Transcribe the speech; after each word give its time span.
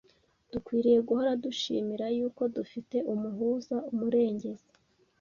dukwiriye 0.51 0.99
guhora 1.07 1.31
dushimira 1.43 2.05
yuko 2.17 2.41
dufite 2.55 2.97
Umuhuza, 3.13 3.75
Umurengezi, 3.91 4.65